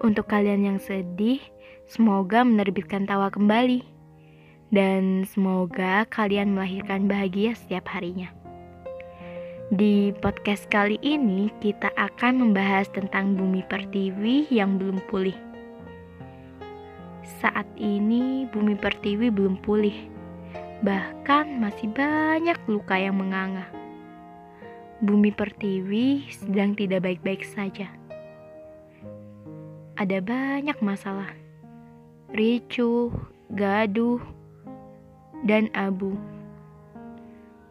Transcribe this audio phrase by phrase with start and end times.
[0.00, 1.44] Untuk kalian yang sedih,
[1.84, 3.84] semoga menerbitkan tawa kembali.
[4.72, 8.32] Dan semoga kalian melahirkan bahagia setiap harinya.
[9.68, 15.36] Di podcast kali ini, kita akan membahas tentang bumi pertiwi yang belum pulih.
[17.44, 20.08] Saat ini, bumi pertiwi belum pulih,
[20.80, 23.68] bahkan masih banyak luka yang menganga.
[25.04, 27.99] Bumi pertiwi sedang tidak baik-baik saja
[30.00, 31.28] ada banyak masalah.
[32.32, 33.12] Ricuh,
[33.52, 34.16] gaduh,
[35.44, 36.16] dan abu.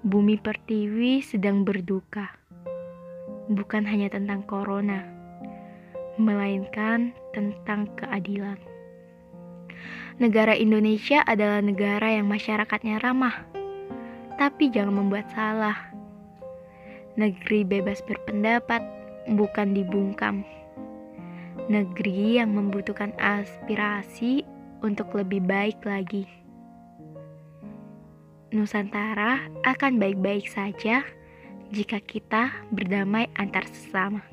[0.06, 2.30] Bumi pertiwi sedang berduka.
[3.50, 5.10] Bukan hanya tentang corona,
[6.22, 8.62] melainkan tentang keadilan.
[10.22, 13.42] Negara Indonesia adalah negara yang masyarakatnya ramah,
[14.38, 15.90] tapi jangan membuat salah.
[17.18, 18.86] Negeri bebas berpendapat,
[19.34, 20.46] bukan dibungkam
[21.70, 24.42] negeri yang membutuhkan aspirasi
[24.81, 26.26] untuk lebih baik lagi.
[28.49, 31.05] Nusantara akan baik-baik saja
[31.70, 34.26] jika kita berdamai antar sesama.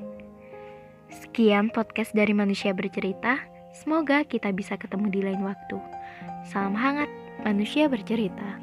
[1.13, 3.37] Sekian podcast dari Manusia Bercerita.
[3.77, 5.77] Semoga kita bisa ketemu di lain waktu.
[6.49, 7.07] Salam hangat,
[7.45, 8.57] Manusia Bercerita.